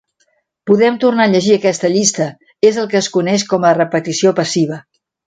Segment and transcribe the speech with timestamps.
[0.69, 2.29] Podem tornar a llegir aquesta llista:
[2.71, 4.81] és el que es coneix com a repetició passiva.